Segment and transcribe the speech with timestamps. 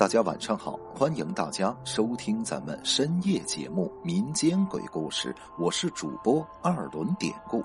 [0.00, 5.28] 大家晚上好，欢迎大家收听咱们深夜节目《民间鬼故事》，
[5.62, 7.62] 我是主播二轮典故。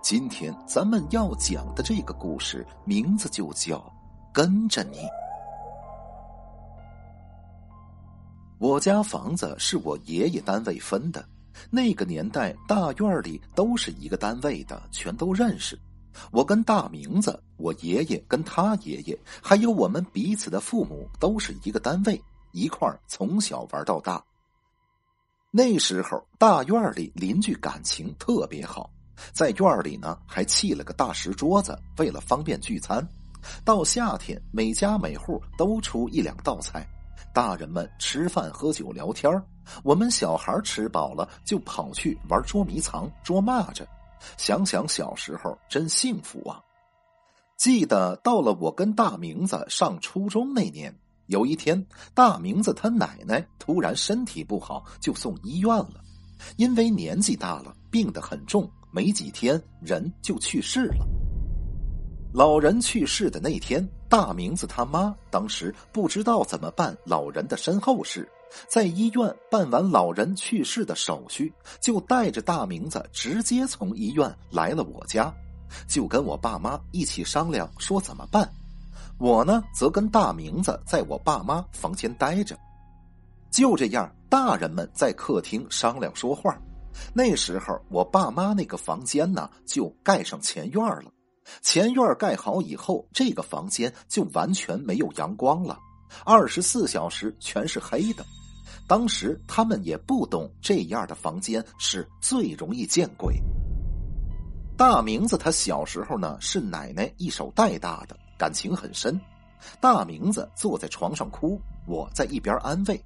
[0.00, 3.76] 今天咱们要讲的这个故事名字就叫
[4.32, 4.96] 《跟着你》。
[8.58, 11.22] 我家房子是我爷爷单位分的，
[11.68, 15.78] 那个年代大院里都是一个单位的，全都认识。
[16.30, 22.22] 我跟大明子，我爷爷跟他爷爷，还有我们彼此的父母，都是一个单位，
[22.52, 24.22] 一块儿从小玩到大。
[25.50, 28.90] 那时候大院里邻居感情特别好，
[29.32, 33.06] 在院里呢还砌了个大石桌子，为了方便聚餐。
[33.64, 36.86] 到夏天，每家每户都出一两道菜，
[37.32, 39.32] 大人们吃饭喝酒聊天
[39.82, 43.86] 我们小孩吃饱了就跑去玩捉迷藏、捉蚂蚱。
[44.36, 46.60] 想想小时候真幸福啊！
[47.56, 50.94] 记得到了我跟大明子上初中那年，
[51.26, 56.00] 有一天，大明子他奶奶突然身体不好，就送医院了。
[56.56, 61.04] 因为年纪大了，病得很重，没几天人就去世了。
[62.32, 68.30] 老人去世的那天，大明子他妈当时不知道怎么办老人的身后事。
[68.66, 75.32] 在医院办完老人去世的手续，就带着大名字直接从医院来了我家，
[75.86, 78.50] 就跟我爸妈一起商量说怎么办。
[79.18, 82.56] 我呢，则跟大名子在我爸妈房间待着。
[83.50, 86.56] 就这样，大人们在客厅商量说话。
[87.14, 91.04] 那时候，我爸妈那个房间呢，就盖上前院了。
[91.62, 95.78] 前院盖好以后，这个房间就完全没有阳光了，
[96.24, 98.24] 二十四小时全是黑的。
[98.86, 103.38] 当时他们也不懂这样的房间是最容易见鬼。
[104.76, 109.20] 大明子他小时候呢是奶奶一手带大的，感情很深。
[109.80, 112.98] 大明子坐在床上哭，我在一边安慰。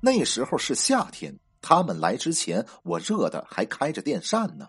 [0.00, 4.66] 那时候是夏天，他们来之前我热的还开着电扇呢，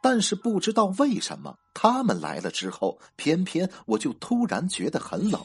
[0.00, 5.42] 但是不知道为什么他们来了之后，偏偏我就突然觉得很冷。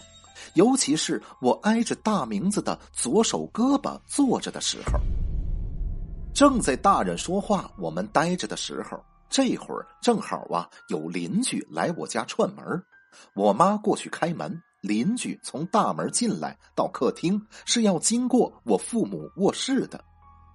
[0.53, 4.99] 尤其是我挨着大明子的左手胳膊坐着的时候，
[6.33, 12.63] 正在大人说话，我们待着的时候，这会儿正好啊，有邻居来我家串门
[13.33, 20.03] 我妈过去开门，邻居从大门进来到客厅是要经过我父母卧室的。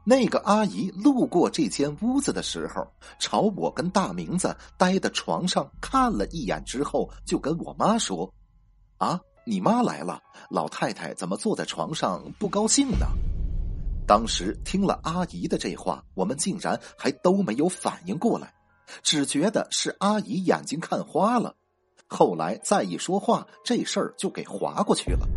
[0.07, 2.87] 那个阿姨路过这间屋子的时候，
[3.19, 8.33] 朝我跟大明子待的床上看了一眼之后，就跟我妈说
[8.99, 13.07] ：“啊。”你妈来了，老太太怎么坐在床上不高兴呢？
[14.07, 18.55] 当时听了阿姨的这话，我们竟然还都没有反应过来，
[19.03, 21.55] 只觉得是阿姨眼睛看花了。
[22.07, 25.29] 后来再一说话，这事儿就给划过去了。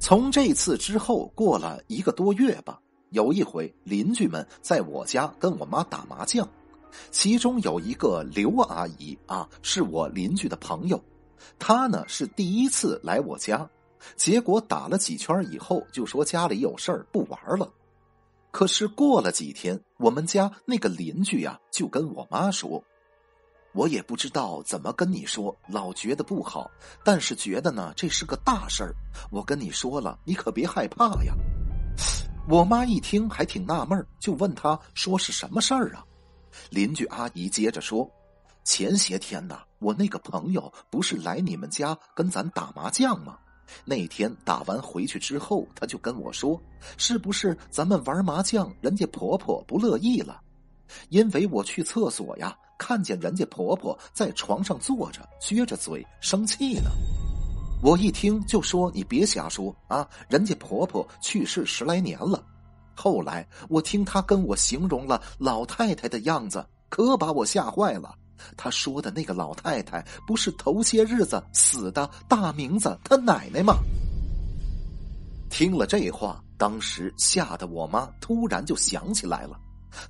[0.00, 6.48] 从这次之后过了一个多月吧，有一回邻居们在我家跟我妈打麻将，
[7.10, 11.02] 其中有一个刘阿姨啊，是我邻居的朋友。
[11.58, 13.68] 他呢是第一次来我家，
[14.16, 17.70] 结果打了几圈以后就说家里有事儿不玩了。
[18.50, 22.82] 可是过了几天，我们家那个邻居呀就跟我妈说
[23.74, 26.70] ：“我也不知道怎么跟你说，老觉得不好，
[27.02, 28.94] 但是觉得呢这是个大事儿。
[29.30, 31.34] 我跟你说了，你可别害怕呀。”
[32.48, 36.04] 我妈一听还挺纳闷就问他说是什么事儿啊？
[36.70, 38.08] 邻居阿姨接着说。
[38.62, 43.36] 前些天呐，我那个朋友不是来你们家跟咱打麻将吗？
[43.84, 46.58] 那天打完回去之后，他就跟我说
[46.96, 50.40] ：“是不是咱们玩麻将，人家婆婆不乐意了？
[51.10, 56.90] 因为我去厕所呀，看见人家婆婆在床上坐着，撅着嘴生气呢。
[57.82, 60.08] 我一听就说：‘你别瞎说啊！
[60.30, 62.42] 人家婆婆去世十来年了。’
[62.96, 68.14] 后来我听他跟我形容了老太太的样子，可把我吓坏了。”
[68.56, 73.74] 他说的那个老太太，不是头些日子死的大明子他奶奶吗？
[75.50, 79.60] 听了这话，当时吓得我妈突然就想起来了。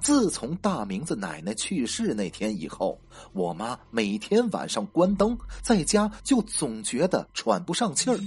[0.00, 2.98] 自从大明子奶奶去世那天以后，
[3.34, 8.18] 我妈每天晚上关灯在家，就总觉得喘不上气儿，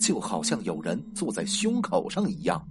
[0.00, 2.64] 就好像有人坐在胸口上一样。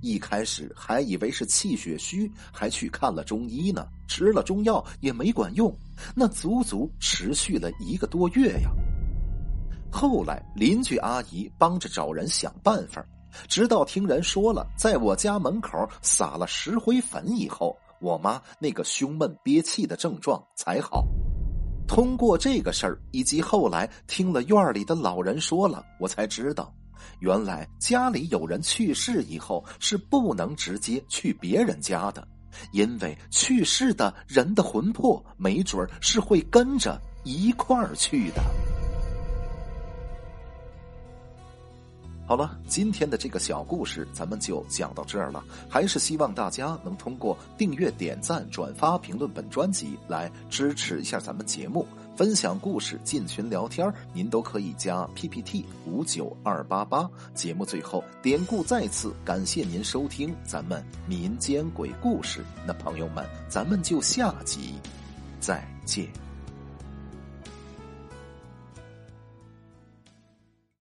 [0.00, 5.74] 一开始还以为是气血虚，还去看了中医呢，吃了中药也没管用，
[6.14, 8.70] 那足足持续了一个多月呀。
[9.90, 13.04] 后来邻居阿姨帮着找人想办法，
[13.48, 21.04] 直到听人说了，在我家门口撒了石灰粉以后，我妈那个胸闷憋气的症状才好。
[21.86, 26.70] 通过这个事儿，以及后来听了院里的老人说了，我才知道。
[27.20, 32.26] 原来家里有人去世以后是不能直接去别人家的，
[32.72, 38.42] 因为去世的人的魂魄没准是会跟着一块儿去的。
[42.26, 45.42] 好了，今天的这个小故事咱们就讲到这儿了。
[45.66, 51.86] 还是希望大家能通过订阅、点赞、转发、评论本专辑来支持一下咱们节目，
[52.18, 57.08] 分享故事、进群聊天您都可以加 PPT 五九二八八。
[57.32, 62.44] 节目最后，典故再次感谢您收听咱们民间鬼故事。
[62.66, 64.74] 那朋友们，咱们就下集
[65.38, 66.27] 再见。